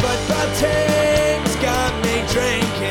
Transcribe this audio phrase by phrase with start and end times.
[0.00, 2.88] My football team's got me drinking.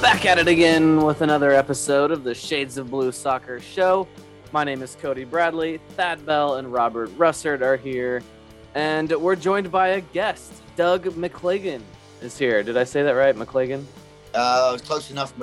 [0.00, 4.08] Back at it again with another episode of the Shades of Blue Soccer Show.
[4.52, 5.78] My name is Cody Bradley.
[5.90, 8.22] Thad Bell and Robert Russert are here.
[8.74, 10.62] And we're joined by a guest.
[10.74, 11.82] Doug McClagan
[12.22, 12.62] is here.
[12.62, 13.36] Did I say that right?
[13.36, 13.84] McClagan?
[14.32, 15.36] Uh, close enough,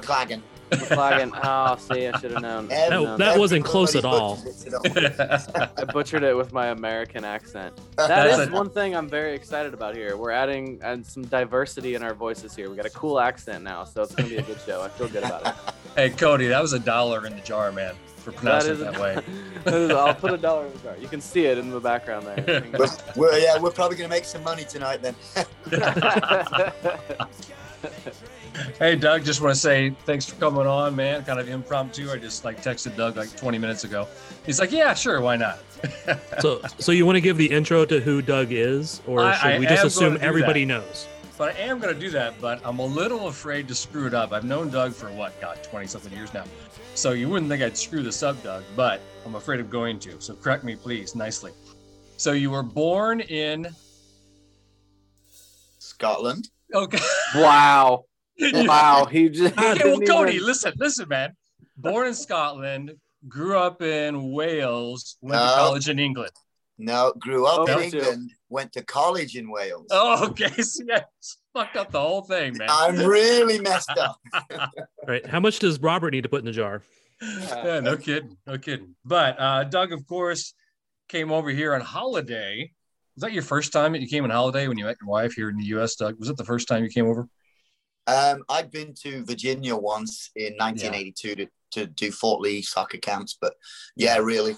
[0.70, 1.32] McLagan.
[1.44, 2.68] Oh, see, I should have known.
[2.72, 4.36] Every- No, that wasn't close at all.
[4.36, 5.68] butchers it all.
[5.78, 7.76] I butchered it with my American accent.
[7.96, 10.18] That That's is a- one thing I'm very excited about here.
[10.18, 12.70] We're adding and some diversity in our voices here.
[12.70, 14.82] We got a cool accent now, so it's gonna be a good show.
[14.82, 15.54] I feel good about it.
[15.96, 19.18] Hey, Cody, that was a dollar in the jar, man, for pronouncing it that way.
[19.64, 20.96] that is- I'll put a dollar in the jar.
[21.02, 22.64] You can see it in the background there.
[22.78, 25.16] we're, we're- yeah, we're probably going to make some money tonight then.
[28.80, 31.24] Hey, Doug, just want to say thanks for coming on, man.
[31.26, 32.12] Kind of impromptu.
[32.12, 34.08] I just like texted Doug like 20 minutes ago.
[34.46, 35.60] He's like, yeah, sure, why not?
[36.42, 39.52] So, so you want to give the intro to who Doug is, or I- should
[39.52, 40.68] I we just assume everybody that.
[40.82, 41.08] knows?
[41.38, 44.14] But I am going to do that, but I'm a little afraid to screw it
[44.16, 44.34] up.
[44.34, 46.46] I've known Doug for what, God, 20 something years now.
[46.96, 50.20] So you wouldn't think I'd screw this up, Doug, but I'm afraid of going to.
[50.20, 51.52] So correct me, please, nicely.
[52.18, 53.68] So you were born in.
[55.78, 56.50] Scotland.
[56.74, 56.98] Okay.
[57.36, 58.06] wow.
[58.68, 59.06] Wow.
[59.12, 59.58] He just.
[59.58, 61.36] Okay, well, Cody, even- listen, listen, man.
[61.78, 62.92] Born in Scotland,
[63.28, 66.32] grew up in Wales, went to college in England.
[66.80, 67.98] No, grew up Oh, in me too.
[68.00, 69.88] England, went to college in Wales.
[69.92, 70.50] Oh, okay.
[70.62, 71.04] See, I
[71.54, 72.68] fucked up the whole thing, man.
[72.72, 74.20] I'm really messed up.
[75.08, 75.26] Right?
[75.26, 76.82] How much does Robert need to put in the jar?
[77.22, 78.96] yeah, no kidding, no kidding.
[79.04, 80.54] But uh, Doug, of course,
[81.10, 82.72] came over here on holiday.
[83.16, 85.34] Was that your first time that you came on holiday when you met your wife
[85.34, 86.20] here in the U.S., Doug?
[86.20, 87.28] Was it the first time you came over?
[88.08, 93.38] Um, I'd been to Virginia once in 1982 to, to do Fort Lee soccer camps,
[93.40, 93.54] but
[93.96, 94.56] yeah, really.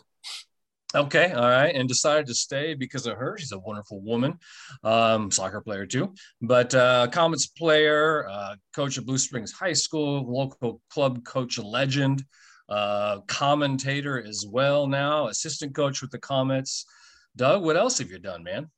[0.95, 3.37] Okay, all right, and decided to stay because of her.
[3.37, 4.39] She's a wonderful woman,
[4.83, 10.25] um, soccer player too, but uh, Comets player, uh, coach of Blue Springs High School,
[10.27, 12.23] local club coach legend,
[12.69, 16.85] uh, commentator as well now, assistant coach with the Comets.
[17.35, 18.71] Doug, what else have you done, man?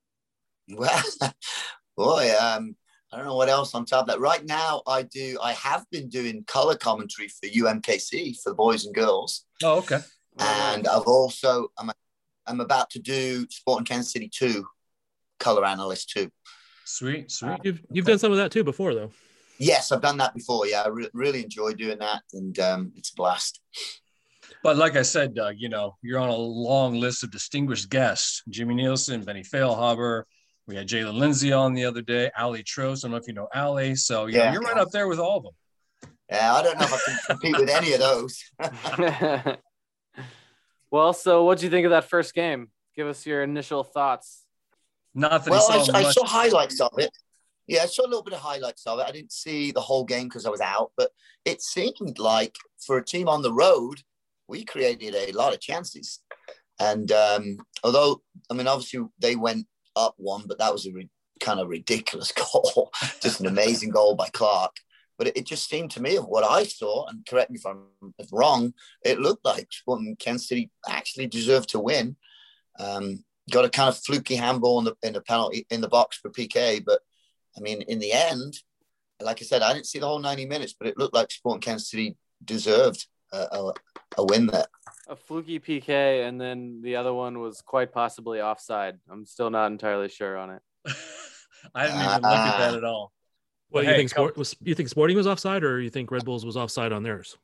[0.68, 1.04] Well,
[1.98, 2.76] boy, um,
[3.12, 4.20] I don't know what else on top of that.
[4.20, 5.38] Right now, I do.
[5.42, 10.00] I have been doing color commentary for UMKC for the boys and girls, Oh, okay.
[10.40, 11.92] and I've also I'm
[12.48, 14.66] I'm about to do Sporting Kansas City two
[15.40, 16.30] color analyst too.
[16.86, 17.58] Sweet, sweet.
[17.64, 19.12] You've you've done some of that too before, though.
[19.60, 20.66] Yes, I've done that before.
[20.66, 23.60] Yeah, I re- really enjoy doing that, and um, it's a blast.
[24.64, 28.42] But like I said, Doug, you know, you're on a long list of distinguished guests:
[28.50, 30.24] Jimmy Nielsen, Benny Feilhaber.
[30.68, 33.00] We had Jaylin Lindsey on the other day, Ali Trost.
[33.00, 33.96] I don't know if you know Ali.
[33.96, 34.54] So yeah, Yeah.
[34.54, 35.54] you're right up there with all of them.
[36.30, 38.42] Yeah, I don't know if I can compete with any of those.
[40.92, 42.70] well, so what do you think of that first game?
[42.96, 44.44] Give us your initial thoughts.
[45.14, 46.14] Not that well, he I, saw I much.
[46.14, 47.12] saw highlights of it.
[47.68, 49.06] Yeah, I saw a little bit of highlights of it.
[49.06, 51.12] I didn't see the whole game because I was out, but
[51.46, 52.56] it seemed like
[52.86, 54.02] for a team on the road,
[54.48, 56.20] we created a lot of chances.
[56.80, 59.68] And um, although, I mean, obviously they went
[60.02, 61.10] up one, but that was a re-
[61.40, 64.76] kind of ridiculous goal, just an amazing goal by Clark.
[65.18, 67.66] But it, it just seemed to me of what I saw, and correct me if
[67.66, 67.84] I'm
[68.32, 72.16] wrong, it looked like Sporting Kansas City actually deserved to win.
[72.80, 76.18] Um, got a kind of fluky handball in the in the penalty in the box
[76.18, 77.02] for PK, but
[77.58, 78.58] I mean, in the end,
[79.22, 81.62] like I said, I didn't see the whole 90 minutes, but it looked like Sporting
[81.62, 83.74] Kansas City deserved a, a,
[84.18, 84.66] a win there.
[85.08, 88.98] A fluky PK, and then the other one was quite possibly offside.
[89.10, 90.62] I'm still not entirely sure on it.
[91.76, 93.12] I didn't even look at that at all.
[93.70, 94.10] Well, But you hey, think?
[94.10, 97.04] Sport, was you think Sporting was offside, or you think Red Bulls was offside on
[97.04, 97.38] theirs?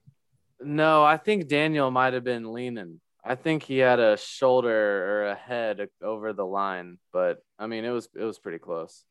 [0.60, 3.00] No, I think Daniel might have been leaning.
[3.24, 7.84] I think he had a shoulder or a head over the line, but I mean,
[7.86, 9.04] it was it was pretty close.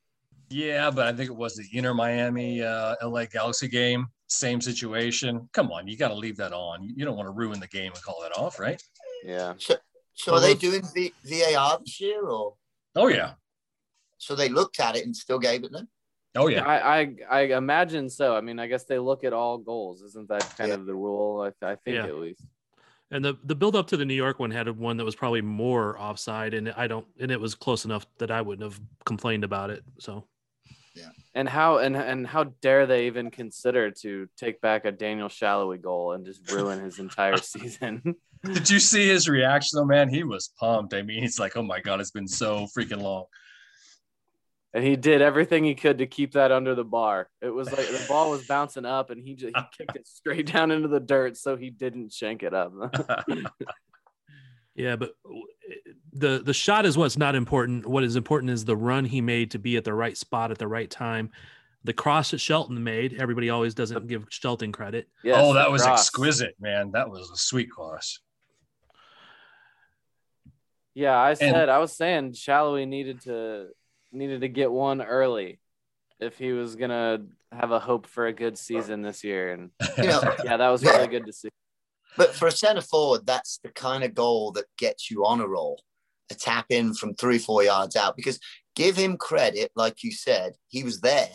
[0.49, 4.07] Yeah, but I think it was the Inter Miami uh, LA Galaxy game.
[4.29, 5.49] Same situation.
[5.53, 6.83] Come on, you got to leave that on.
[6.83, 8.83] You don't want to ruin the game and call that off, right?
[9.25, 9.55] Yeah.
[9.59, 9.77] So,
[10.15, 12.55] so are they doing v, VAR this year, or
[12.97, 13.33] Oh yeah,
[14.19, 15.89] so they looked at it and still gave it them?
[16.35, 16.65] oh yeah.
[16.65, 18.35] I, I I imagine so.
[18.37, 20.03] I mean, I guess they look at all goals.
[20.03, 20.75] Isn't that kind Yeah.
[20.75, 21.41] of the rule?
[21.43, 22.07] I, I think Yeah.
[22.07, 22.43] at least.
[23.13, 25.41] And the the build up to the New York one had one that was probably
[25.43, 29.45] more offside, and I don't, and it was close enough that I wouldn't have complained
[29.45, 29.85] about it.
[29.99, 30.25] So
[31.35, 35.81] And how and and how dare they even consider to take back a Daniel Salloi
[35.81, 38.17] goal and just ruin his entire season?
[38.43, 40.09] Did you see his reaction though, man?
[40.09, 40.95] He was pumped.
[40.95, 43.27] I mean, he's like, "Oh my god, it's been so freaking long."
[44.77, 47.31] and he did everything he could to keep that under the bar.
[47.41, 50.53] It was like the ball was bouncing up, and he just he kicked it straight
[50.53, 52.75] down into the dirt, so he didn't shank it up.
[54.77, 55.35] yeah, but uh,
[56.13, 57.87] the the shot is what's not important.
[57.87, 60.59] What is important is the run he made to be at the right spot at
[60.59, 61.31] the right time.
[61.85, 65.09] The cross that Shelton made, everybody always doesn't give Shelton credit.
[65.23, 66.01] Yes, oh, that was cross.
[66.01, 66.91] exquisite, man.
[66.93, 68.21] That was a sweet cross.
[70.95, 73.69] Yeah, I said I was saying Salloi needed to
[74.13, 75.59] needed to get one early
[76.21, 79.53] if he was gonna have a hope for a good season this year.
[79.53, 81.51] And You know, yeah, that was really good to see.
[82.17, 85.47] But for a centre forward, that's the kind of goal that gets you on a
[85.47, 85.83] roll,
[86.31, 88.17] a tap in from three, four yards out.
[88.17, 88.39] Because
[88.75, 91.29] give him credit, like you said, he was there,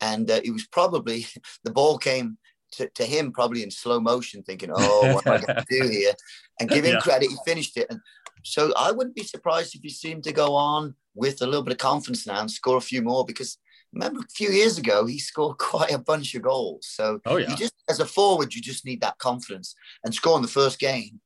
[0.00, 1.26] and uh, he was probably
[1.64, 2.38] the ball came
[2.72, 5.88] to, to him probably in slow motion, thinking, "Oh, what am I going to do
[5.88, 6.12] here?"
[6.60, 7.00] And give him Yeah.
[7.00, 7.86] credit, he finished it.
[7.90, 8.00] And
[8.42, 11.72] so I wouldn't be surprised if he seemed to go on with a little bit
[11.72, 13.58] of confidence now and score a few more because.
[13.92, 16.86] Remember, a few years ago, he scored quite a bunch of goals.
[16.86, 17.50] So Oh yeah.
[17.50, 19.74] you just as a forward, you just need that confidence
[20.04, 21.20] and scoring the first game.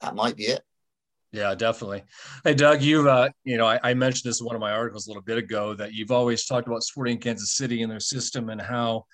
[0.00, 0.62] That might be it.
[1.32, 2.02] Yeah, definitely.
[2.44, 5.06] Hey, Doug, you've uh, you know, I, I mentioned this in one of my articles
[5.06, 8.50] a little bit ago that you've always talked about Sporting Kansas City and their system
[8.50, 9.06] and how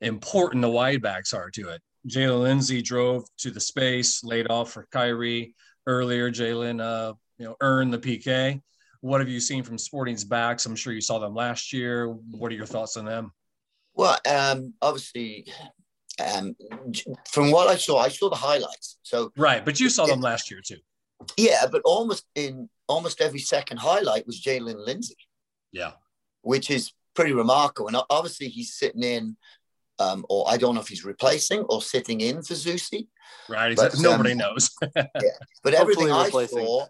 [0.00, 1.82] important the wide backs are to it.
[2.08, 5.52] Jaylin Lindsey drove to the space, laid off for Khiry
[5.86, 6.30] earlier.
[6.30, 8.62] Jaylin, uh, you know, earned the PK.
[9.00, 10.66] What have you seen from Sporting's backs?
[10.66, 12.08] I'm sure you saw them last year.
[12.08, 13.32] What are your thoughts on them?
[13.94, 15.46] Well, um, obviously,
[16.24, 16.56] um,
[17.28, 18.98] from what I saw, I saw the highlights.
[19.02, 20.78] So Right, but you saw them last year too.
[21.36, 25.16] yeah, but almost in almost every second highlight was Jaylin Lindsey,
[25.72, 25.92] Yeah.
[26.42, 27.88] which is pretty remarkable.
[27.88, 29.36] And obviously, he's sitting in,
[29.98, 33.08] um, or I don't know if he's replacing or sitting in for Zusi.
[33.48, 33.76] Right.
[33.76, 34.02] But, exactly.
[34.02, 34.70] Nobody um, knows.
[35.62, 36.64] But everything I replacing.
[36.64, 36.86] saw,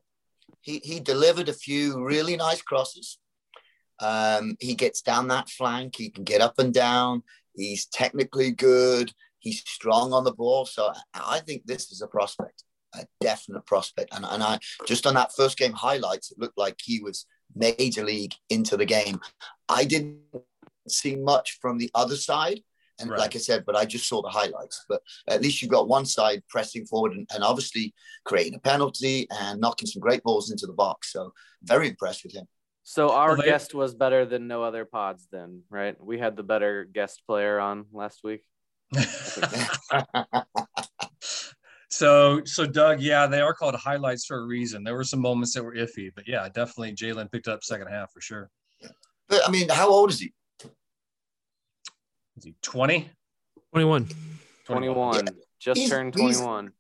[0.69, 3.19] he, delivered a few really nice crosses.
[4.01, 5.97] Um, he gets down that flank.
[5.97, 7.23] He can get up and down.
[7.57, 9.13] He's technically good.
[9.39, 10.67] He's strong on the ball.
[10.67, 14.15] So I think this is a prospect, a definite prospect.
[14.15, 18.05] And, and I just on that first game highlights, it looked like he was major
[18.05, 19.21] league into the game.
[19.69, 20.21] I didn't
[20.89, 22.61] see much from the other side.
[23.01, 23.19] And Right.
[23.19, 24.85] like I said, but I just saw the highlights.
[24.89, 29.27] But at least you've got one side pressing forward and, and obviously creating a penalty
[29.31, 31.13] and knocking some great balls into the box.
[31.13, 32.47] So very impressed with him.
[32.83, 35.95] So our Well, guest was better than no other pods then, right?
[36.03, 38.45] We had the better guest player on last week.
[41.91, 44.85] So, so Doug, yeah, they are called highlights for a reason.
[44.85, 48.13] There were some moments that were iffy, but yeah, definitely Jaylin picked up second half
[48.13, 48.51] for sure.
[49.29, 50.33] But I mean, how old is he?
[52.39, 53.11] Is he 20?
[53.73, 54.09] 21.
[54.65, 55.29] 21,
[55.59, 56.73] just He's- turned 21.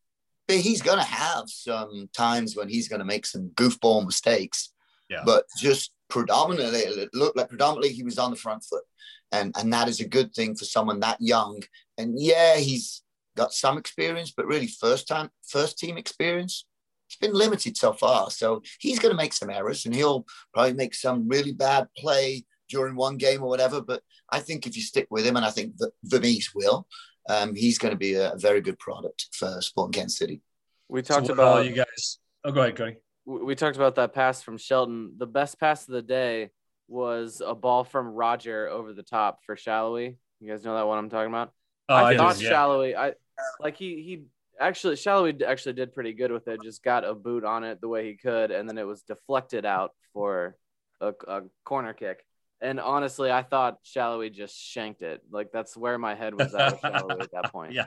[0.46, 4.72] but he's going to have some times when he's going to make some goofball mistakes.
[5.10, 5.22] Yeah.
[5.26, 8.84] But just predominantly, it looked like predominantly he was on the front foot,
[9.32, 11.62] and and that is a good thing for someone that young.
[11.96, 13.02] And yeah, he's
[13.36, 16.66] got some experience, but really first time, first team experience.
[17.08, 20.74] It's been limited so far, so he's going to make some errors, and he'll probably
[20.74, 23.80] make some really bad play during one game or whatever.
[23.80, 26.86] But I think if you stick with him, and I think that Vermes will,
[27.28, 30.40] um, he's going to be a, very good product for Sporting Kansas City.
[30.88, 32.18] We talked So, about you guys.
[32.44, 32.96] Oh, go ahead, Cody.
[33.26, 35.14] we we talked about that pass from Shelton.
[35.18, 36.50] The best pass of the day
[36.88, 40.16] was a ball from Roger over the top for Salloi.
[40.40, 41.52] You guys know that one I'm talking about?
[41.88, 42.52] Oh, I, I thought did, yeah.
[42.52, 43.12] Salloi, I
[43.60, 44.24] like he he
[44.58, 46.62] actually Salloi actually did pretty good with it.
[46.62, 49.66] Just got a boot on it the way he could, and then it was deflected
[49.66, 50.56] out for
[51.00, 52.24] a, a corner kick.
[52.60, 55.22] And honestly, I thought Salloi just shanked it.
[55.30, 57.72] Like that's where my head was at with Salloi at that point.
[57.72, 57.86] Yeah.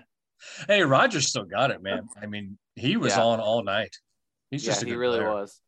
[0.67, 2.07] Hey, Roger still got it, man.
[2.21, 3.23] I mean, he was Yeah.
[3.23, 3.95] on all night.
[4.49, 5.29] He's yeah, just a he good really player.
[5.31, 5.61] was.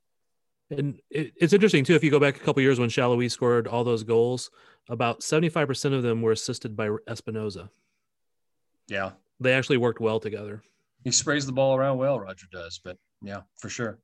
[0.71, 1.95] And it, it's interesting too.
[1.95, 4.49] If you go back a couple years when Salloi scored all those goals,
[4.89, 7.69] about seventy-five percent of them were assisted by Espinoza.
[8.87, 9.11] Yeah.
[9.39, 10.63] They actually worked well together.
[11.03, 13.99] He sprays the ball around well, Roger does, but yeah, for sure.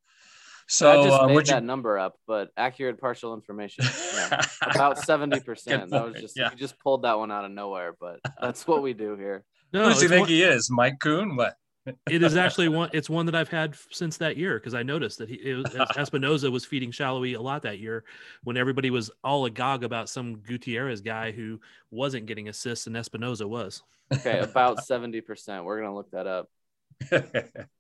[0.70, 3.86] So I just uh, made that you, number up, but accurate partial information.
[4.14, 4.40] Yeah.
[4.62, 5.84] About seventy percent.
[5.84, 6.52] Good That was just yeah.
[6.52, 9.44] you just pulled that one out of nowhere, but that's what we do here.
[9.74, 10.70] No, who does he think one- he is?
[10.70, 11.36] Mike Coon?
[11.36, 11.56] What?
[12.10, 12.92] it is actually one.
[12.94, 15.66] It's one that I've had since that year because I noticed that he it was,
[15.96, 18.04] Espinoza was feeding Salloi a lot that year
[18.44, 21.60] when everybody was all agog about some Gutierrez guy who
[21.90, 23.82] wasn't getting assists and Espinoza was.
[24.14, 25.64] Okay, about seventy percent.
[25.64, 26.48] We're gonna look that up.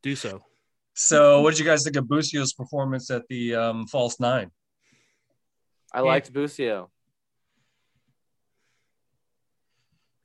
[0.02, 0.42] Do so.
[1.02, 4.52] So, what did you guys think of Busio's performance at the um, false nine?
[5.94, 6.92] I liked Busio.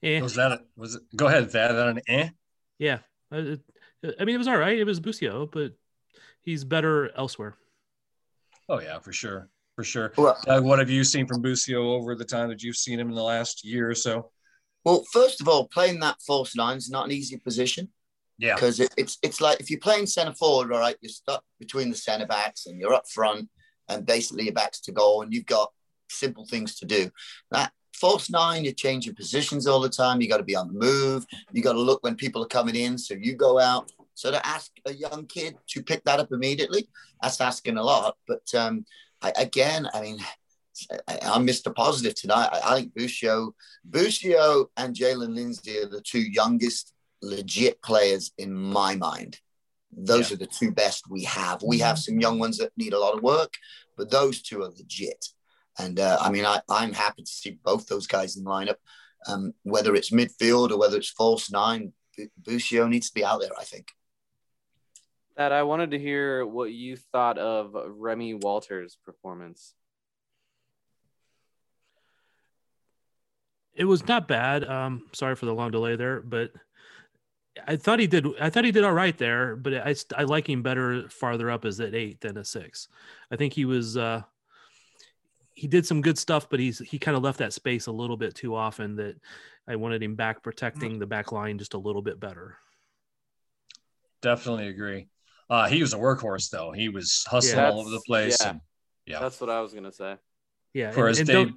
[0.02, 1.02] Eh, Was that a, was it?
[1.14, 1.76] Go ahead, Thad.
[1.76, 2.28] That an eh?
[2.78, 2.98] yeah.
[3.32, 3.60] Uh, it-
[4.18, 4.76] I mean, it was all right.
[4.76, 5.72] It was Busio, but
[6.42, 7.54] he's better elsewhere.
[8.68, 10.12] Oh yeah, for sure, for sure.
[10.18, 13.08] Well, Doug, what have you seen from Busio over the time that you've seen him
[13.10, 14.32] in the last year or so?
[14.84, 17.88] well, first of all, playing that false nine is not an easy position.
[18.38, 21.44] Yeah, because it, it's it's like if you're playing centre forward, all right, you're stuck
[21.60, 23.48] between the centre backs and you're up front,
[23.88, 25.72] and basically your back's to goal, and you've got
[26.10, 27.10] simple things to do.
[27.50, 30.20] That false nine, you're changing positions all the time.
[30.20, 31.24] You got to be on the move.
[31.52, 33.92] You got to look when people are coming in, so you go out.
[34.14, 36.88] So to ask a young kid to pick that up immediately,
[37.22, 38.16] that's asking a lot.
[38.26, 38.84] But um,
[39.22, 40.18] I, again, I mean.
[41.06, 41.72] I, I'm Mr.
[41.72, 42.48] Positive tonight.
[42.52, 46.93] I, I think Busio, Busio and Jaylin Lindsey are the two youngest
[47.24, 49.40] legit players in my mind.
[49.96, 51.62] Those are the two best we have.
[51.62, 53.54] We have some young ones that need a lot of work,
[53.96, 55.26] but those two are legit.
[55.78, 58.76] And uh, I mean, I, I'm happy to see both those guys in the lineup,
[59.26, 61.92] um, whether it's midfield or whether it's false nine.
[62.16, 63.88] Bu- Busio needs to be out there, I think.
[65.36, 69.74] That I wanted to hear what you thought of Remi Walters' performance.
[73.74, 74.64] It was not bad.
[74.64, 76.52] Um, sorry for the long delay there, but
[77.66, 78.26] I thought he did.
[78.40, 81.64] I thought he did all right there, but I I like him better farther up
[81.64, 82.88] as at eight than a six.
[83.30, 83.96] I think he was.
[83.96, 84.22] Uh,
[85.54, 88.16] he did some good stuff, but he's he kind of left that space a little
[88.16, 88.96] bit too often.
[88.96, 89.16] That
[89.68, 92.58] I wanted him back protecting the back line just a little bit better.
[94.20, 95.08] definitely agree.
[95.50, 96.72] Uh, he was a workhorse though.
[96.72, 97.70] He was hustling Yeah.
[97.70, 98.38] all over the place.
[98.40, 98.50] Yeah.
[98.50, 98.60] And,
[99.06, 99.18] yeah.
[99.20, 100.16] That's what I was gonna say.
[100.72, 101.54] Yeah, For and- his and don't,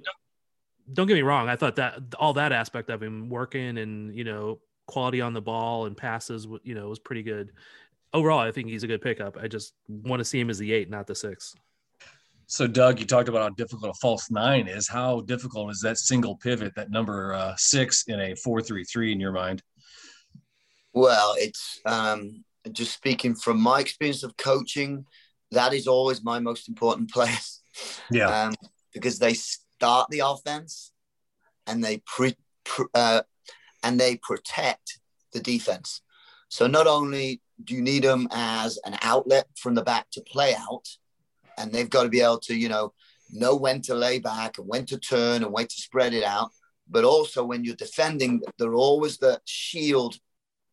[0.92, 1.48] don't get me wrong.
[1.48, 5.40] I thought that all that aspect of him working and you know quality on the
[5.40, 7.52] ball and passes, w- you know, was pretty good.
[8.12, 9.36] Overall, I think he's a good pickup.
[9.40, 11.54] I just want to see him as the eight, not the six.
[12.46, 14.88] So, Doug, you talked about how difficult a false nine is.
[14.88, 19.32] How difficult is that single pivot, that number uh, six in a four-three-three in your
[19.32, 19.62] mind?
[20.94, 22.42] Well, it's um,
[22.72, 25.04] just speaking from my experience of coaching,
[25.50, 27.60] that is always my most important place.
[28.10, 28.46] Yeah.
[28.46, 28.54] um,
[28.92, 30.92] because they start the offense
[31.66, 33.22] and they pre, pr uh,
[33.82, 34.98] and they protect
[35.32, 36.02] the defense.
[36.48, 40.54] So not only do you need them as an outlet from the back to play
[40.54, 40.88] out,
[41.56, 42.92] and they've got to be able to, you know,
[43.30, 46.50] know when to lay back and when to turn and when to spread it out.
[46.88, 50.16] But also when you're defending, they're always the shield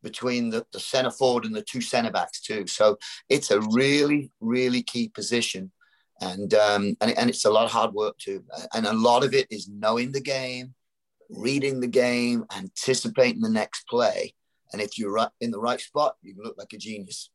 [0.01, 2.67] between the, the center forward and the two center backs too.
[2.67, 2.97] So
[3.27, 5.71] it's a really, really key position
[6.21, 8.43] and um, and, and it's a lot of hard work too.
[8.73, 10.73] And a lot of it is knowing the game,
[11.29, 14.33] reading the game, anticipating the next play.
[14.73, 17.29] And if you're right in the right spot, you look like a genius.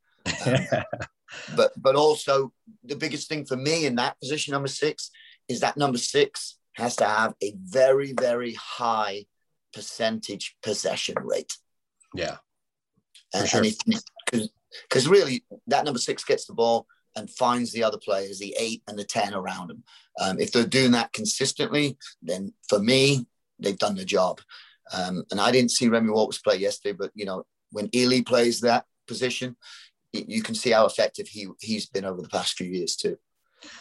[0.46, 0.66] Um,
[1.56, 2.52] but but also
[2.84, 5.10] the biggest thing for me in that position, number six,
[5.48, 9.24] is that number six has to have a very very high
[9.72, 11.56] percentage possession rate.
[12.14, 12.36] Yeah.
[13.32, 13.58] And, sure.
[13.58, 13.98] and if you,
[14.30, 14.50] cause
[14.88, 18.82] because really that number six gets the ball and finds the other players, the eight
[18.88, 19.82] and the ten around them.
[20.20, 23.26] Um, if they're doing that consistently, then for me,
[23.60, 24.40] they've done the job.
[24.92, 28.60] Um, and I didn't see Remi Walters play yesterday, but you know when Ely plays
[28.60, 29.56] that position,
[30.12, 33.16] you can see how effective he he's been over the past few years too.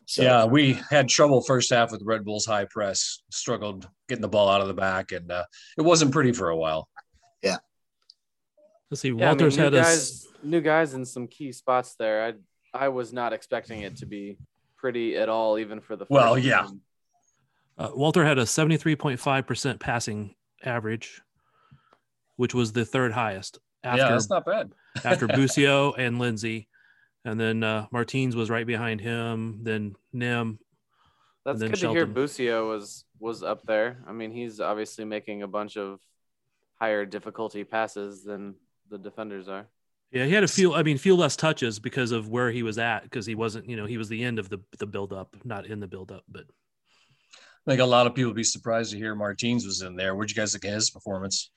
[0.05, 4.27] So, yeah, we had trouble first half with Red Bull's high press, struggled getting the
[4.27, 5.45] ball out of the back, and uh,
[5.77, 6.89] it wasn't pretty for a while.
[7.41, 7.57] Yeah.
[8.91, 9.09] Let's see.
[9.09, 12.25] Yeah, Walters I mean, had new a new guys in some key spots there.
[12.25, 12.33] I
[12.85, 14.37] I was not expecting it to be
[14.77, 16.63] pretty at all, even for the first Well, yeah.
[16.63, 16.81] game.
[17.79, 21.21] Uh, Walter had a seventy three point five percent passing average,
[22.35, 24.71] which was the third highest after yeah, that's not bad.
[25.05, 26.67] after Busio and Lindsey,
[27.23, 29.59] and then uh, Martins was right behind him.
[29.63, 30.59] Then Nim.
[31.45, 32.05] That's then good to hear.
[32.05, 34.03] Busio was was up there.
[34.05, 35.99] I mean, he's obviously making a bunch of
[36.75, 38.55] higher difficulty passes than
[38.89, 39.67] the defenders are.
[40.11, 40.73] Yeah, he had a few.
[40.73, 43.69] I mean, few less touches because of where he was at, because he wasn't.
[43.69, 46.11] You know, he was the end of the the build up, not in the build
[46.11, 46.23] up.
[46.27, 46.45] But
[47.67, 50.15] I think a lot of people would be surprised to hear Martins was in there.
[50.15, 51.51] Where'd you guys think of his performance?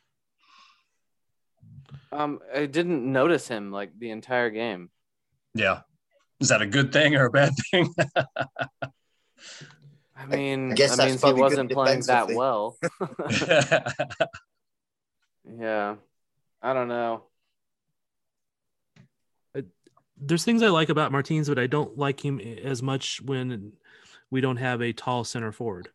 [2.11, 4.90] Um, I didn't notice him like the entire game.
[5.54, 5.80] Yeah.
[6.40, 7.94] Is that a good thing or a bad thing?
[10.16, 12.37] I mean, I guess that means he wasn't playing that defensively.
[12.37, 12.76] well.
[15.59, 15.97] yeah,
[16.61, 17.25] I don't know.
[20.25, 23.73] there's things I like about Martins, but I don't like him as much when
[24.32, 25.90] we don't have a tall center forward.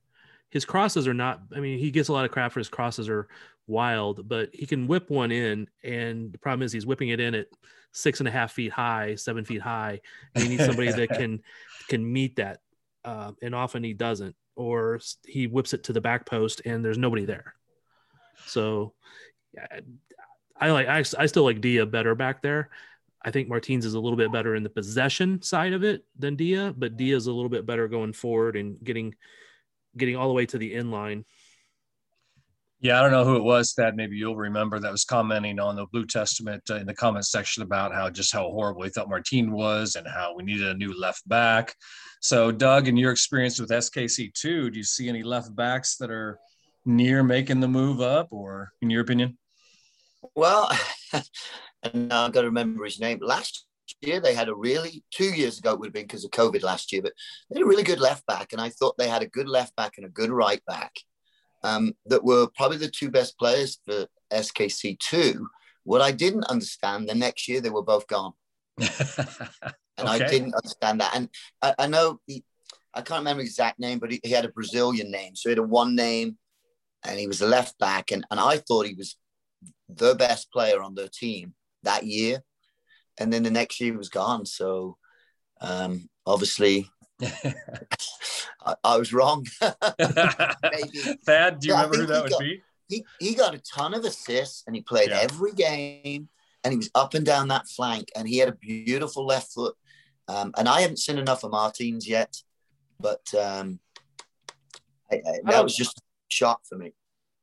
[0.49, 1.41] His crosses are not.
[1.53, 3.27] I mean, he gets a lot of crap for his crosses are
[3.65, 7.35] wild, but he can whip one in, and the problem is he's whipping it in
[7.35, 7.47] at
[7.91, 9.99] six and a half feet high, seven feet high.
[10.35, 11.41] And you need somebody that can
[11.89, 12.59] can meet that,
[13.03, 16.97] uh, and often he doesn't, or he whips it to the back post, and there's
[16.97, 17.55] nobody there.
[18.45, 18.93] So,
[19.59, 19.81] I,
[20.55, 20.87] I like.
[20.87, 22.69] I, I still like Dia better back there.
[23.27, 26.37] I think Martins is a little bit better in the possession side of it than
[26.37, 29.15] Dia, but Dia is a little bit better going forward and getting
[29.97, 31.25] getting all the way to the end line.
[32.79, 35.75] Yeah, I don't know who it was that maybe you'll remember that was commenting on
[35.75, 39.09] the Blue Testament uh, in the comment section about how just how horrible he thought
[39.09, 41.75] Martin was and how we needed a new left back.
[42.21, 46.39] So, Doug, in your experience with SKC2, do you see any left backs that are
[46.85, 49.37] near making the move up, or in your opinion?
[50.33, 50.71] Well,
[51.83, 53.19] and now I've got to remember his name.
[53.21, 53.67] Last
[54.01, 56.63] year they had a really two years ago it would have been because of COVID
[56.63, 57.13] last year, but
[57.49, 59.75] they had a really good left back, and I thought they had a good left
[59.75, 60.93] back and a good right back
[61.63, 65.47] um, that were probably the two best players for SKC two.
[65.83, 68.33] What I didn't understand the next year they were both gone,
[68.77, 68.87] and
[69.97, 71.15] I didn't understand that.
[71.15, 71.29] And
[71.61, 72.43] I, I know he,
[72.93, 75.51] I can't remember his exact name, but he, he had a Brazilian name, so he
[75.51, 76.37] had a one name,
[77.05, 79.15] and he was a left back, and and I thought he was
[79.89, 82.43] the best player on their team that year.
[83.19, 84.45] And then the next year he was gone.
[84.45, 84.97] So
[85.61, 86.89] um, obviously
[87.23, 89.45] I, I was wrong.
[89.99, 91.17] Maybe.
[91.25, 92.61] Thad, do you Yeah, remember who that he would got- be?
[92.89, 95.19] He, he got a ton of assists and he played Yeah.
[95.19, 96.29] every game
[96.63, 99.75] and he was up and down that flank and he had a beautiful left foot.
[100.29, 102.37] Um, and I haven't seen enough of Martins yet,
[102.99, 103.79] but um,
[105.11, 106.93] I, I, that was just a shock for me.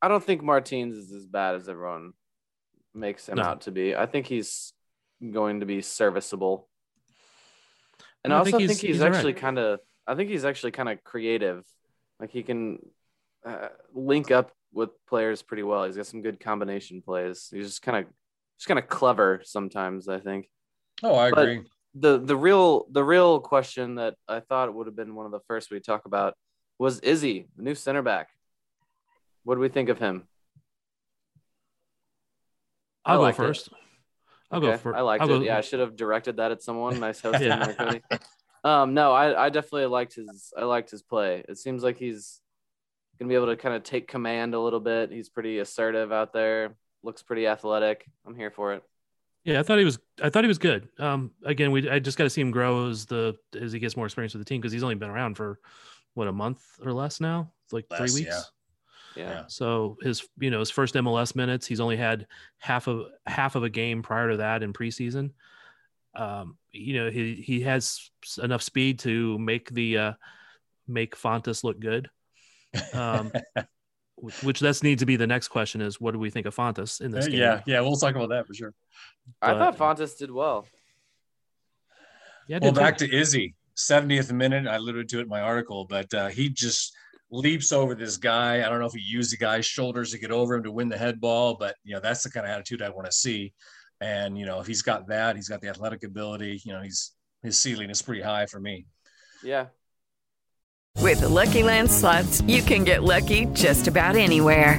[0.03, 2.13] I don't think Martins is as bad as everyone
[2.95, 3.43] makes him No.
[3.45, 3.97] out to be.
[3.97, 4.73] I think he's
[5.31, 6.69] going to be serviceable.
[8.23, 9.17] And No, I I also think think he's- he's, he's all right.
[9.17, 11.65] actually kind of I think he's actually kind of creative.
[12.21, 12.79] Like he can
[13.45, 15.85] uh, link up with players pretty well.
[15.85, 17.49] He's got some good combination plays.
[17.51, 18.13] He's just kind of
[18.59, 20.49] just kind of clever sometimes, I think.
[21.03, 21.67] Oh, I But- agree.
[21.97, 25.39] The the real the real question that I thought would have been one of the
[25.47, 26.35] first we talk about
[26.77, 28.31] was Izzy, the new center back.
[29.45, 30.27] What do we think of him?
[33.05, 33.43] I I'll go liked it.
[33.43, 33.69] first.
[34.51, 34.97] I'll go Okay, first.
[34.97, 35.39] I liked I'll it.
[35.39, 36.99] go- Yeah, I should have directed that at someone.
[37.01, 37.67] Nice hosting Yeah.
[37.67, 38.03] there, Cody.
[38.63, 41.45] Um, no, I, I definitely liked his I liked his play.
[41.49, 42.41] It seems like he's
[43.19, 45.11] gonna be able to kind of take command a little bit.
[45.13, 46.75] He's pretty assertive out there.
[47.03, 48.07] Looks pretty athletic.
[48.27, 48.83] I'm here for it.
[49.45, 49.99] Yeah, I thought he was.
[50.23, 50.89] I thought he was good.
[50.99, 53.95] Um, again, we I just got to see him grow as the as he gets
[53.99, 55.61] more experience with the team because he's only been around for
[56.15, 57.53] what a month or less now.
[57.65, 58.35] It's like Less, three weeks.
[58.35, 58.41] yeah.
[59.17, 59.31] Yeah.
[59.31, 59.43] Yeah.
[59.49, 62.27] So his you know his first MLS minutes, he's only had
[62.59, 65.31] half of half of a game prior to that in preseason.
[66.17, 68.11] Um, you know he he has
[68.43, 70.13] enough speed to make the uh,
[70.87, 72.09] make Fontas look good.
[72.93, 73.33] Um,
[74.43, 77.01] which that's needs to be the next question is what do we think of Fontas
[77.01, 77.39] in this game?
[77.39, 78.73] yeah, yeah, we'll talk about that for sure.
[79.43, 80.67] I thought Fontas did well.
[82.49, 82.81] Yeah, Well, did too.
[82.81, 84.67] back to Izzy, 70th minute.
[84.67, 86.95] I alluded to it in my article, but uh, he just
[87.31, 88.65] leaps over this guy.
[88.65, 90.89] I don't know if he used the guy's shoulders to get over him to win
[90.89, 93.53] the head ball, but you know that's the kind of attitude I want to see.
[94.01, 96.61] And you know, if he's got that, he's got the athletic ability.
[96.65, 98.87] You know, he's his ceiling is pretty high for me.
[99.43, 99.67] Yeah.
[101.01, 104.79] With the Lucky Land slots, you can get lucky just about anywhere.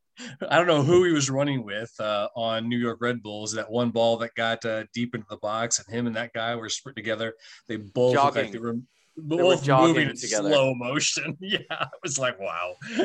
[0.49, 3.51] I don't know who he was running with uh, on New York Red Bulls.
[3.53, 6.55] That one ball that got uh, deep into the box, and him and that guy
[6.55, 7.33] were split together.
[7.67, 8.51] They both looked like Jogging.
[8.51, 8.73] they were
[9.17, 10.49] They were both jogging moving in together.
[10.49, 11.37] slow motion.
[11.41, 12.75] Yeah, it was like, wow,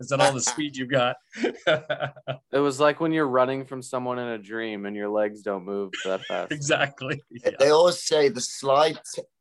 [0.00, 1.16] is that all the speed you've got?
[2.52, 5.64] It was like when you're running from someone in a dream and your legs don't
[5.64, 6.52] move that fast.
[6.52, 7.20] exactly.
[7.30, 7.50] Yeah.
[7.58, 8.98] They always say the slide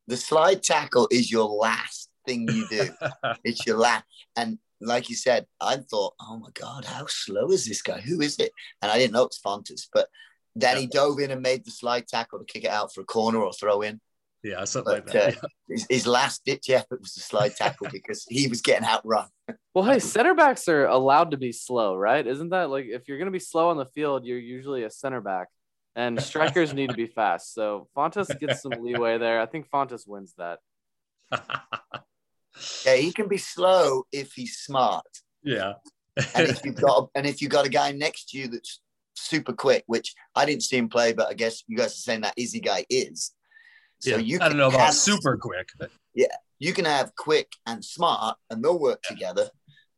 [0.07, 2.89] the slide tackle is your last thing you do.
[3.43, 4.03] it's your last.
[4.35, 7.99] And like you said, I thought, oh my God, how slow is this guy?
[8.01, 8.51] Who is it?
[8.81, 10.07] And I didn't know it's Fontas, but
[10.55, 13.05] then he dove in and made the slide tackle to kick it out for a
[13.05, 13.99] corner or throw in.
[14.43, 15.37] yeah, something like that.
[15.37, 19.27] uh, his, his last ditch effort was the slide tackle because he was getting outrun.
[19.73, 22.25] Well, hey, center backs are allowed to be slow, right?
[22.25, 24.89] Isn't that like if you're going to be slow on the field, you're usually a
[24.89, 25.47] center back,
[25.95, 27.53] and strikers need to be fast.
[27.53, 29.41] So Fontas gets some leeway there.
[29.41, 30.59] I think Fontas wins that.
[32.85, 35.05] Yeah, he can be slow if he's smart.
[35.43, 35.73] yeah.
[36.35, 38.79] and if you've got and if you've got a guy next to you that's
[39.15, 42.21] super quick, which I didn't see him play, but I guess you guys are saying
[42.21, 43.31] that Izzy guy is.
[43.99, 45.89] So Yeah, you I don't know about have- super quick, but
[46.59, 49.49] You can have quick and smart, and they'll work together.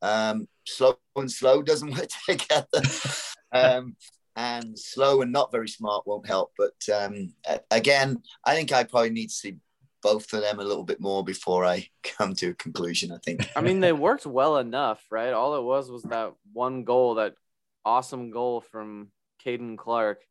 [0.02, 2.82] Um, slow and slow doesn't work together.
[3.52, 3.96] um,
[4.36, 6.52] and slow and not very smart won't help.
[6.58, 7.34] But um,
[7.72, 9.58] again, I think I probably need to see
[10.06, 13.12] both of them a little bit more before I come to a conclusion.
[13.12, 13.50] I think.
[13.56, 15.34] I mean, they worked well enough, right?
[15.34, 17.34] All it was was that one goal, that
[17.84, 19.08] awesome goal from
[19.44, 20.22] Caden Clark.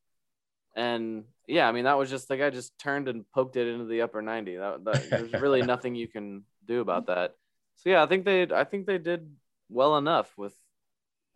[0.76, 3.86] And yeah, I mean, that was just the guy just turned and poked it into
[3.86, 4.56] the upper 90.
[4.56, 7.34] That, that there's really nothing you can do about that.
[7.76, 9.34] So yeah, I think they I think they did
[9.68, 10.54] well enough with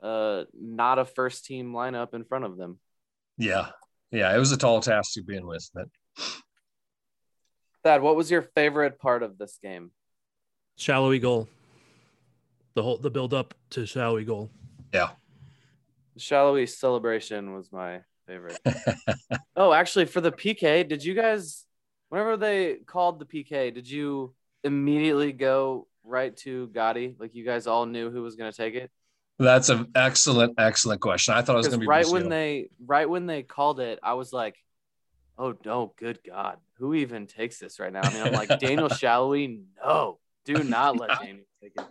[0.01, 2.79] uh not a first team lineup in front of them.
[3.37, 3.71] yeah,
[4.13, 5.69] yeah, it was a tall task to begin with.
[5.75, 5.89] But
[7.89, 9.93] Thad, what was your favorite part of this game?
[10.79, 11.49] Salloi goal.
[12.75, 14.51] The whole the build up to Salloi goal.
[14.93, 15.13] yeah,
[16.19, 18.59] Salloi celebration was my favorite.
[19.57, 21.65] oh, actually, for the PK, did you guys,
[22.11, 27.17] whenever they called the PK, did you immediately go right to Gadi?
[27.19, 28.91] Like you guys all knew who was going to take it?
[29.39, 31.33] that's an excellent, excellent question.
[31.33, 32.21] I thought it was going to be right Busio.
[32.21, 34.57] when they right when they called it, I was like,
[35.39, 38.89] "Oh no, good God, who even takes this right now?" I mean, I'm like Daniel
[38.89, 41.87] Salloi, no, do not let Daniel take it.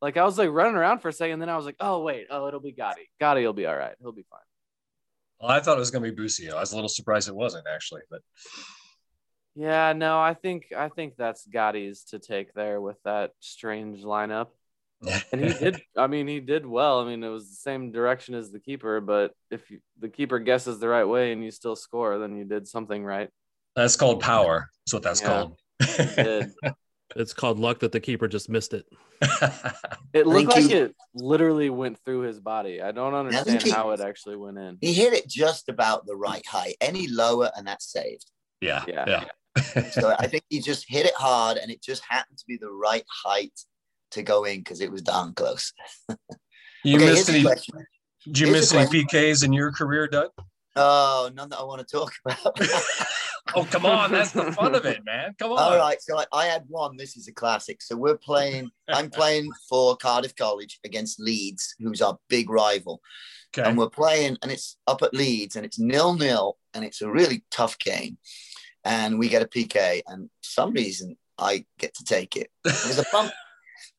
[0.00, 2.26] Like I was like running around for a second, then I was like, "Oh wait,
[2.30, 3.08] oh it'll be Gadi.
[3.20, 3.94] Gadi will be all right.
[4.00, 4.40] He'll be fine."
[5.40, 6.56] Well, I thought it was going to be Busio.
[6.56, 8.22] I was a little surprised it wasn't actually, but
[9.54, 14.48] Yeah, no, I think I think that's Gadi's to take there with that strange lineup.
[15.32, 15.80] And he did.
[15.96, 17.00] I mean, he did well.
[17.00, 20.38] I mean, it was the same direction as the keeper, but if you, the keeper
[20.38, 23.28] guesses the right way and you still score, then you did something right.
[23.76, 24.68] that's called power.
[24.86, 25.26] That's what that's Yeah.
[25.28, 25.58] called.
[26.18, 26.72] You.
[27.16, 28.84] It's called luck that the keeper just missed it.
[30.12, 32.82] It looked think like he- it literally went through his body.
[32.82, 34.76] I don't understand he- how it actually went in.
[34.80, 36.76] He hit it just about the right height.
[36.82, 38.26] Any lower, and that's saved.
[38.60, 39.24] yeah, Yeah.
[39.64, 39.88] yeah.
[39.90, 42.70] So I think he just hit it hard, and it just happened to be the
[42.70, 43.58] right height
[44.12, 45.72] to go in because it was darn close.
[46.84, 47.42] You Okay, missed any?
[47.42, 50.30] Did you here's miss any PKs in your career, Doug?
[50.76, 52.58] Oh, none that I want to talk about.
[53.54, 55.34] Oh, come on, that's the fun of it, man.
[55.38, 55.58] Come on.
[55.58, 56.98] All right, so I, I had one.
[56.98, 57.80] This is a classic.
[57.80, 58.68] So we're playing.
[58.88, 63.00] I'm playing for Cardiff College against Leeds, who's our big rival,
[63.56, 63.66] Okay.
[63.66, 67.10] and we're playing, and it's up at Leeds, and it's nil nil, and it's a
[67.10, 68.18] really tough game,
[68.84, 72.50] and we get a PK, and for some reason I get to take it.
[72.66, 73.32] It was a bump.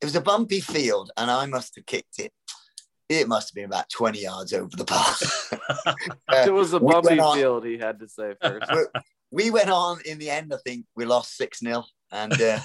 [0.02, 2.32] It was a bumpy field, and I must have kicked it.
[3.10, 5.06] It must have been about 20 yards over the bar.
[6.30, 8.72] Uh, It was a we bumpy on- field, he had to say first.
[8.74, 10.52] we- we went on in the end.
[10.54, 12.60] I think we lost six 0 and uh,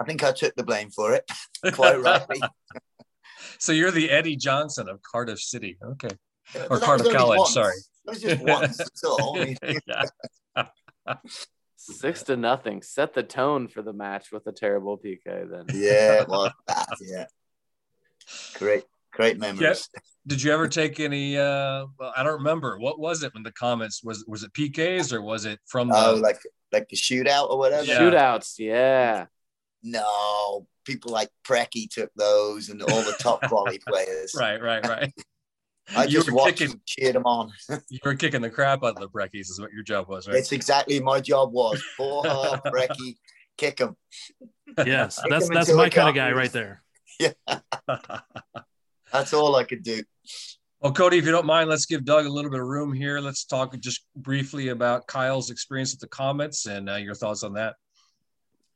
[0.00, 1.24] I think I took the blame for it.
[1.72, 2.40] Quite rightly.
[3.58, 5.78] so you're the Eddie Johnson of Cardiff City.
[5.82, 6.10] Okay.
[6.52, 7.54] But Or Cardiff College, once.
[7.54, 7.76] sorry.
[8.04, 8.76] That was just once.
[8.76, 9.38] That's all.
[9.86, 10.64] Yeah.
[11.82, 12.82] Six to nothing.
[12.82, 15.64] Set the tone for the match with a terrible PK then.
[15.72, 17.24] yeah, well, that, yeah.
[18.54, 18.84] Great.
[19.12, 19.88] great memories.
[20.26, 21.38] Did you ever take any?
[21.38, 22.78] uh well, I don't remember.
[22.78, 25.96] What was it when the Comets was was it PKs or was it from the?
[25.96, 26.38] Oh, like
[26.70, 27.84] like the shootout or whatever.
[27.84, 27.98] Yeah.
[27.98, 29.26] Shootouts, yeah.
[29.82, 34.34] No, people like Preki took those, and all the top quality players.
[34.38, 35.12] right, right, right.
[35.96, 37.52] I You just were watched kicking- cheered them on.
[37.88, 40.36] you were kicking the crap out of the Breckies, is what your job was, right?
[40.36, 41.82] It's exactly my job was.
[41.96, 43.16] Four half, Preki,
[43.56, 43.96] kick them.
[44.86, 46.82] Yes, Kick that's 'em that's my kind of guy right there.
[47.18, 47.32] Yeah,
[49.12, 50.02] That's all I could do.
[50.80, 53.20] Well, Cody, if you don't mind, let's give Doug a little bit of room here.
[53.20, 57.52] Let's talk just briefly about Kyle's experience with the Comets and uh, your thoughts on
[57.54, 57.74] that.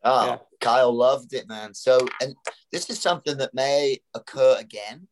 [0.03, 0.37] Oh, Yeah.
[0.61, 1.73] Kyle loved it, man.
[1.73, 2.35] So, and
[2.73, 5.07] this is something that may occur again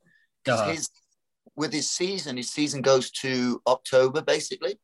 [0.44, 0.70] because Uh-huh.
[0.72, 0.90] his
[1.56, 4.78] with his season, his season goes to October basically,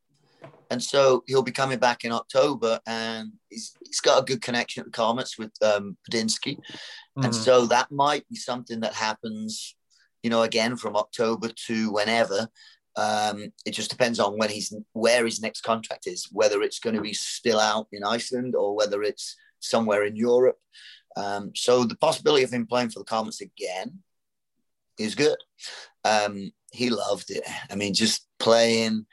[0.69, 4.81] and so he'll be coming back in October, and he's he's got a good connection
[4.81, 6.57] at the Comets with um, Padinsky,
[7.17, 7.43] and Mhm.
[7.43, 9.75] so that might be something that happens,
[10.23, 12.49] you know, again from October to whenever.
[12.95, 16.95] Um, it just depends on when he's where his next contract is, whether it's going
[16.95, 20.59] to be still out in Iceland or whether it's somewhere in Europe.
[21.15, 24.03] Um, so the possibility of him playing for the Comets again
[24.97, 25.37] is good.
[26.03, 27.43] Um, he loved it.
[27.69, 29.05] I mean, just playing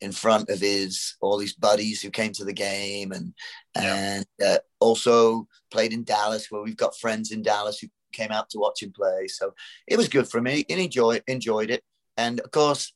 [0.00, 3.34] in front of his all his buddies who came to the game, and
[3.74, 8.48] and uh, also played in Dallas, where we've got friends in Dallas who came out
[8.50, 9.28] to watch him play.
[9.28, 9.54] So
[9.86, 10.64] it was good for me.
[10.70, 11.82] And enjoy enjoyed it.
[12.16, 12.92] And of course,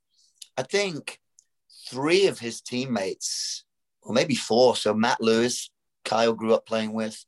[0.57, 1.19] I think
[1.89, 3.65] three of his teammates,
[4.03, 4.77] or maybe four.
[4.77, 5.71] So Matt Lewis,
[6.05, 7.25] Kyle grew up playing with,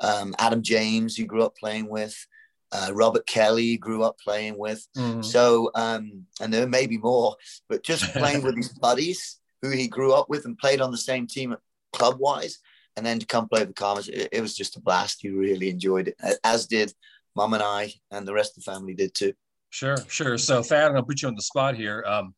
[0.00, 2.26] um, Adam James, he grew up playing with,
[2.74, 4.86] uh, Robert Kelly grew up playing with.
[4.96, 5.24] Mhm.
[5.24, 7.36] So, um, and there may be more,
[7.68, 10.98] but just playing with his buddies who he grew up with and played on the
[10.98, 11.56] same team
[11.92, 12.58] club wise,
[12.96, 15.18] and then to come play with the Comets, it, it was just a blast.
[15.22, 16.92] He really enjoyed it, as did
[17.36, 19.32] Mum and I, and the rest of the family did too.
[19.70, 20.36] Sure, sure.
[20.38, 22.04] So, Thad, I'm going to put you on the spot here.
[22.06, 22.34] Um,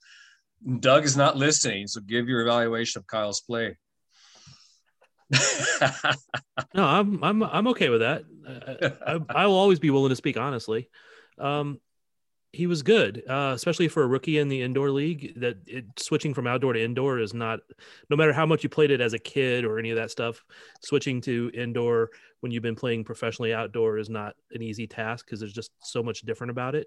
[0.81, 3.77] Doug is not listening, so give your evaluation of Kyle's play.
[6.75, 8.25] No, I'm I'm I'm okay with that.
[9.29, 10.89] I, will always be willing to speak honestly.
[11.39, 11.81] Um,
[12.53, 15.39] he was good, uh, especially for a rookie in the indoor league.
[15.41, 17.61] That it, switching from outdoor to indoor is not,
[18.09, 20.43] no matter how much you played it as a kid or any of that stuff.
[20.83, 22.11] Switching to indoor
[22.41, 26.03] when you've been playing professionally outdoor is not an easy task because there's just so
[26.03, 26.87] much different about it.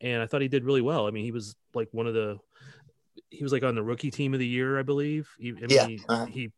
[0.00, 1.06] And I thought he did really well.
[1.06, 2.38] I mean, he was like one of the
[3.30, 5.28] he was like on the rookie team of the year, I believe.
[5.38, 6.26] He, I mean, Yeah, he, uh-huh.
[6.26, 6.50] he,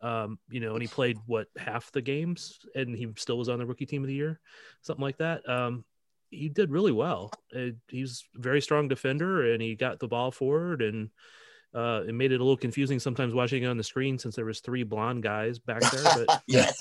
[0.00, 3.58] um, you know, and he played what half the games, and he still was on
[3.58, 4.40] the rookie team of the year,
[4.82, 5.48] something like that.
[5.48, 5.84] Um,
[6.30, 7.32] he did really well.
[7.54, 11.10] Uh, he's a very strong defender, and he got the ball forward, and
[11.74, 14.44] uh, it made it a little confusing sometimes watching it on the screen since there
[14.44, 16.24] was three blonde guys back there.
[16.26, 16.78] But yes,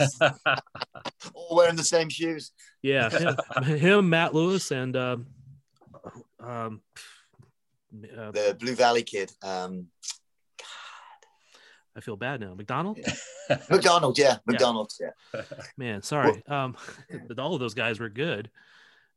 [1.34, 2.52] all wearing the same shoes.
[2.84, 5.28] yeah, him, him, Matt Lewis, and um,
[6.40, 6.82] um,
[7.94, 9.88] uh, The Blue Valley kid, um,
[11.96, 12.54] I feel bad now.
[12.54, 13.00] McDonald.
[13.70, 14.18] McDonald.
[14.18, 15.42] Yeah, McDonald's, Yeah.
[15.76, 16.42] Man, sorry.
[16.48, 16.78] Um,
[17.28, 18.50] but all of those guys were good.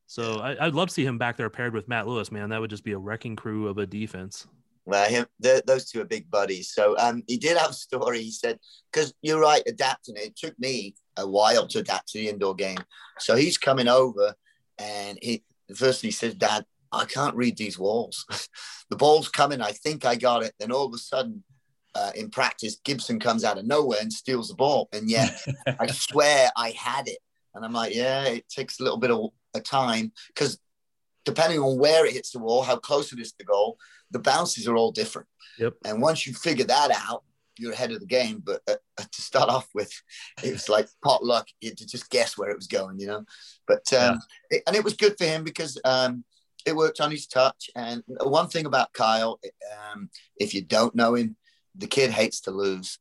[0.07, 2.33] So I, I'd love to see him back there paired with Matt Lewis.
[2.33, 4.47] Man, that would just be a wrecking crew of a defense.
[4.85, 6.73] Well, him, those two are big buddies.
[6.73, 8.21] So um, he did have a story.
[8.23, 8.59] He said,
[8.93, 10.27] because you're right, adapting it.
[10.27, 12.79] It took me a while to adapt to the indoor game.
[13.21, 14.35] So he's coming over,
[14.79, 18.27] and he first he says, "Dad, I can't read these walls.
[18.91, 19.61] the ball's coming.
[19.61, 20.55] I think I got it.
[20.59, 21.43] Then all of a sudden,
[21.95, 25.39] uh, in practice, Gibson comes out of nowhere and steals the ball, and yet
[25.79, 27.19] I swear I had it.
[27.55, 30.59] And I'm like, yeah, it takes a little bit of a time because
[31.25, 33.79] depending on where it hits the wall, how close it is to the goal,
[34.11, 35.29] the bounces are all different.
[35.59, 35.75] Yep.
[35.85, 37.25] And once you figure that out,
[37.59, 38.43] you're ahead of the game.
[38.45, 39.93] But uh, uh, to start off with,
[40.43, 43.07] it was like pot luck you had to just guess where it was going, you
[43.07, 43.25] know.
[43.67, 46.25] But um, it, and it was good for him because um,
[46.67, 47.71] it worked on his touch.
[47.77, 49.41] And one thing about Kyle,
[49.93, 51.37] um, if you don't know him,
[51.75, 52.99] the kid hates to lose,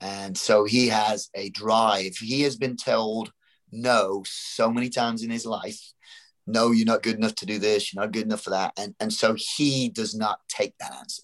[0.00, 2.16] and so he has a drive.
[2.16, 3.32] He has been told
[3.70, 5.80] no so many times in his life.
[6.46, 7.92] No, you're not good enough to do this.
[7.92, 8.72] You're not good enough for that.
[8.76, 11.22] And and so he does not take that answer.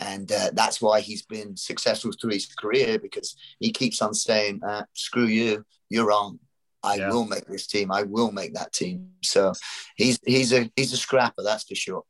[0.00, 4.60] And uh, that's why he's been successful through his career because he keeps on saying,
[4.66, 6.38] uh, "Screw you, you're wrong.
[6.84, 7.10] I Yeah.
[7.10, 7.90] will make this team.
[7.90, 9.52] I will make that team." So
[9.96, 12.04] he's he's a he's a scrapper, that's for sure.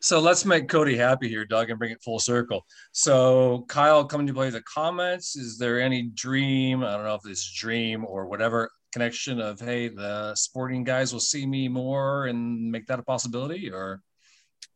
[0.00, 2.66] So let's make Cody happy here, Doug, and bring it full circle.
[2.92, 5.36] So Kyle coming to play the Comets.
[5.36, 6.84] Is there any dream?
[6.84, 11.20] I don't know if it's dream or whatever connection of hey, the sporting guys will
[11.20, 14.02] see me more and make that a possibility, or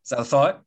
[0.04, 0.62] is that a thought?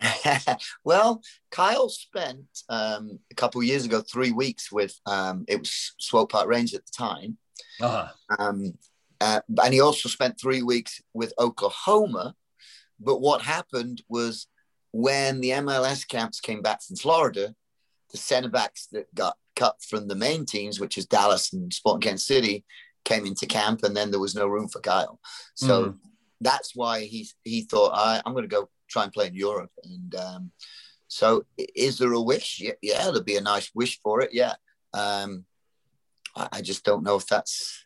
[0.84, 5.94] well, Kyle spent um, a couple of years ago three weeks with um, it was
[5.98, 7.38] Swope Park Range at the time,
[7.80, 8.08] Uh-huh.
[8.38, 8.72] um,
[9.20, 12.34] uh, and he also spent three weeks with Oklahoma
[13.00, 14.46] but what happened was
[14.92, 17.54] when the MLS camps came back from Florida,
[18.10, 22.08] the center backs that got cut from the main teams, which is Dallas and Sporting
[22.08, 22.64] Kansas City,
[23.04, 25.20] came into camp, and then there was no room for Kyle.
[25.54, 25.98] So Mm.
[26.40, 29.70] that's why he he thought I, I'm going to go try and play in Europe.
[29.84, 30.52] And um,
[31.08, 32.60] so, is there a wish?
[32.60, 34.30] Yeah, yeah, there'd be a nice wish for it.
[34.32, 34.54] Yeah,
[34.94, 35.44] um,
[36.36, 37.84] I, I just don't know if that's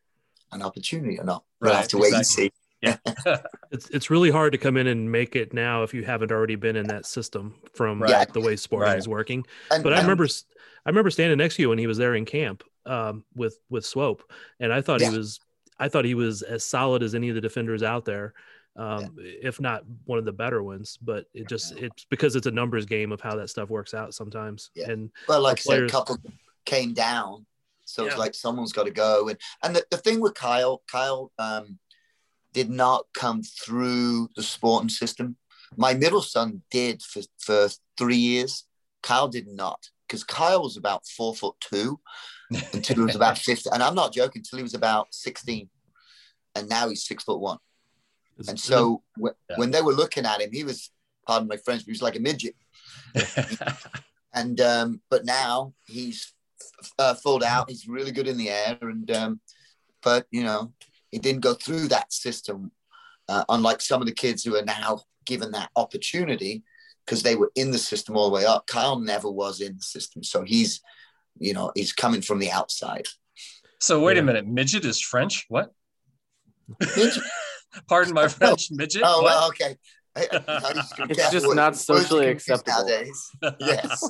[0.53, 1.45] an opportunity or not.
[1.61, 2.51] We'll have Right, to wait and exactly.
[2.51, 2.53] see.
[3.73, 6.57] It's it's really hard to come in and make it now if you haven't already
[6.57, 8.31] been in that system from Right.
[8.33, 8.99] the way sporting Right.
[8.99, 9.47] is working.
[9.71, 10.45] And, But I remember s-
[10.85, 13.87] I remember standing next to you when he was there in camp um, with with
[13.87, 14.25] Swope,
[14.59, 15.11] and I thought Yeah.
[15.11, 15.39] he was
[15.79, 18.35] I thought he was as solid as any of the defenders out there,
[18.77, 20.99] um, if not one of the better ones.
[21.01, 24.15] But it just it's because it's a numbers game of how that stuff works out
[24.15, 24.71] sometimes.
[24.75, 24.91] Yeah.
[24.91, 26.17] And Well, like I said, a couple
[26.65, 27.47] came down,
[27.91, 29.29] so it's like someone's got to go.
[29.29, 31.79] And and the, the thing with Kyle, Kyle um,
[32.53, 35.37] did not come through the sporting system.
[35.77, 38.65] My middle son did for for three years.
[39.03, 42.01] Kyle did not because Kyle was about four foot two
[42.73, 44.41] until he was about fifty, and I'm not joking.
[44.41, 45.69] Until he was about sixteen,
[46.55, 47.59] and now he's six foot one.
[48.39, 49.31] it's- And so Yeah.
[49.57, 50.91] when they were looking at him, he was,
[51.27, 52.57] pardon my French, but he was like a midget.
[54.35, 56.33] and um, but now he's
[56.99, 57.69] uh, full out.
[57.71, 59.41] He's really good in the air, and um,
[60.03, 60.73] but you know
[61.11, 62.71] he didn't go through that system,
[63.29, 66.63] uh, unlike some of the kids who are now given that opportunity
[67.07, 68.67] because they were in the system all the way up.
[68.67, 70.81] Kyle never was in the system, so he's
[71.39, 73.07] you know he's coming from the outside.
[73.81, 74.23] so wait Yeah.
[74.23, 74.47] a minute.
[74.47, 75.47] Midget is French.
[75.49, 75.73] What?
[76.97, 77.23] Midget?
[77.89, 78.69] Pardon my French.
[78.71, 79.03] Midget.
[79.05, 79.25] Oh what?
[79.25, 79.77] well, okay.
[80.33, 82.79] I- I It's just what- not socially acceptable.
[82.87, 83.31] nowadays.
[83.61, 84.09] Yes,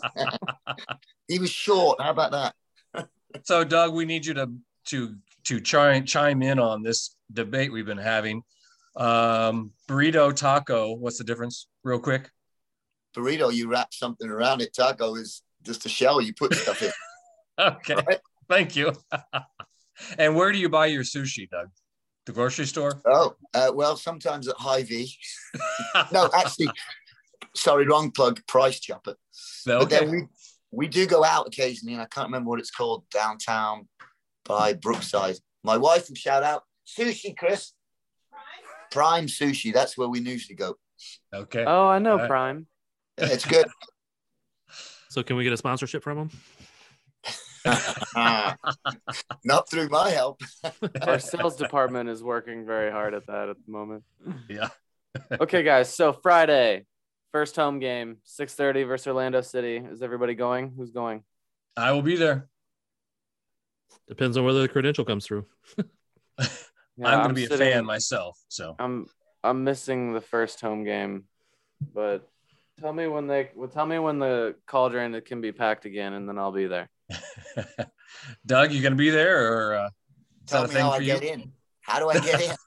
[1.29, 2.01] he was short.
[2.01, 2.55] How about that?
[3.45, 4.51] So, Doug, we need you to
[4.87, 8.43] to to chime chime in on this debate we've been having.
[8.97, 10.95] Um, burrito, taco.
[10.95, 12.29] What's the difference, real quick?
[13.17, 14.75] burrito, you wrap something around it.
[14.75, 16.91] Taco is just a shell you put stuff in.
[17.59, 18.19] Okay, Right.
[18.49, 18.93] thank you.
[20.19, 21.69] and where do you buy your sushi, Doug?
[22.31, 23.03] The grocery store?
[23.07, 25.13] Oh, uh, well, sometimes at High V.
[26.13, 26.71] No, actually,
[27.57, 28.41] sorry, wrong plug.
[28.47, 29.17] Price Chopper.
[29.67, 29.99] But okay.
[29.99, 30.23] then we
[30.71, 33.89] we do go out occasionally, and I can't remember what it's called downtown
[34.45, 35.39] by Brookside.
[35.65, 37.73] My wife will shout out sushi, Chris.
[38.93, 39.73] Prime sushi.
[39.73, 40.77] That's where we usually go.
[41.35, 41.65] Okay.
[41.67, 42.29] Oh, I know Alright.
[42.29, 42.67] Prime.
[43.19, 43.67] It's good.
[45.09, 46.31] so can we get a sponsorship from him?
[49.45, 50.41] Not through my help.
[51.03, 54.05] Our sales department is working very hard at that at the moment.
[54.49, 54.69] Yeah.
[55.41, 55.93] okay, guys.
[55.95, 56.87] So Friday,
[57.33, 59.77] first home game, 6:30 versus Orlando City.
[59.77, 60.73] Is everybody going?
[60.77, 61.23] Who's going?
[61.77, 62.49] I will be there.
[64.09, 65.47] Depends on whether the credential comes through.
[67.01, 68.39] Yeah, I'm going to be a sitting- fan myself.
[68.49, 69.07] So I'm
[69.43, 71.25] I'm missing the first home game,
[71.95, 72.29] but
[72.79, 76.29] tell me when they well, tell me when the cauldron can be packed again, and
[76.29, 76.91] then I'll be there.
[78.47, 79.93] Doug, you going to be there or uh, is
[80.47, 81.29] Tell that a me how thing I for get you?
[81.43, 81.53] in.
[81.83, 82.55] How do I get in?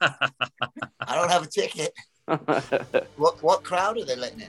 [1.00, 1.92] I don't have a ticket.
[3.16, 4.48] What what crowd are they letting in?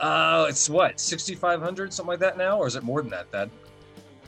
[0.00, 2.58] Oh, it's what, 6,500, something like that now?
[2.58, 3.48] Or is it more than that, Thad?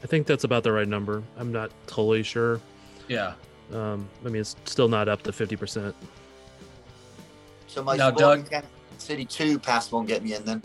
[0.02, 1.22] I think that's about the right number.
[1.36, 2.60] I'm not totally sure.
[3.08, 3.34] Yeah.
[3.72, 5.92] Um, I mean, it's still not up to 50%.
[7.66, 8.48] So my Now, Doug-
[8.98, 10.62] City two pass won't get me in then.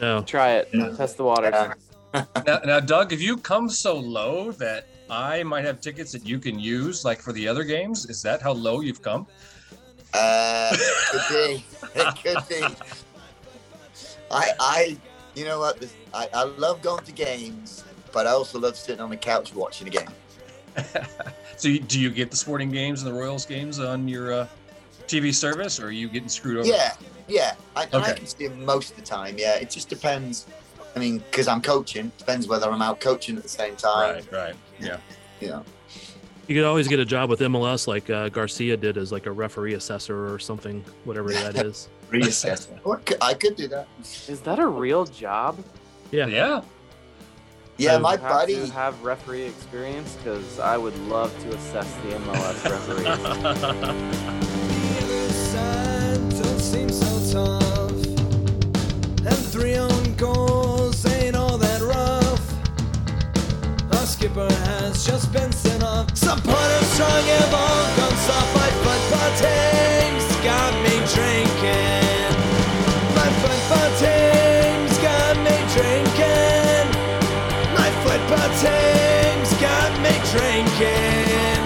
[0.00, 0.70] No, Try it.
[0.96, 1.50] Test the water.
[1.52, 1.74] Yeah.
[2.46, 6.38] Now, now, Doug, have you come so low that I might have tickets that you
[6.38, 9.26] can use, like for the other games, is that how low you've come?
[10.14, 11.64] Uh, it could be.
[11.96, 12.74] It could be.
[14.30, 14.96] I, I,
[15.34, 15.82] you know what?
[16.12, 19.86] I, I love going to games, but I also love sitting on the couch watching
[19.86, 20.08] a game.
[21.56, 24.46] So, you, do you get the sporting games and the Royals games on your uh,
[25.06, 26.68] TV service, or are you getting screwed over?
[26.68, 26.92] Yeah,
[27.28, 27.54] yeah.
[27.74, 28.14] I, and I Okay.
[28.14, 29.36] can see them most of the time.
[29.38, 30.44] Yeah, it just depends.
[30.96, 34.14] I mean, because I'm coaching, depends whether I'm out coaching at the same time.
[34.14, 34.54] Right, right.
[34.80, 34.96] Yeah.
[35.38, 35.62] You know.
[36.46, 39.30] you could always get a job with MLS like uh, Garcia did as like a
[39.30, 41.90] referee assessor or something, whatever that is.
[42.10, 42.68] Reassess.
[42.84, 43.86] Or c- I could do that.
[44.00, 45.62] Is that a real job?
[46.10, 46.26] Yeah.
[46.28, 46.62] Yeah.
[47.76, 48.54] Yeah, So- my have buddy.
[48.54, 54.46] to have referee experience because I would love to assess the MLS referees.
[64.26, 66.06] skipper has just been sent off.
[66.16, 68.50] Supporters strong and ball gone soft.
[68.56, 72.32] My football team's got me drinking.
[73.14, 76.86] My football team's got me drinking.
[77.78, 81.62] My football team's got me drinking.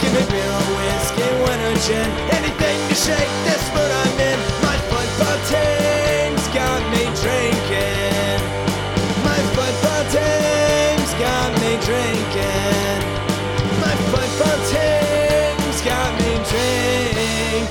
[0.00, 4.38] Give me beer or whiskey, wine or gin, anything to shake this mood I'm in.
[5.48, 5.87] team's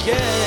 [0.08, 0.47] My